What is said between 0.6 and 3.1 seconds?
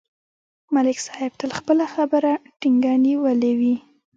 ملک صاحب تل خپله خبره ټینګه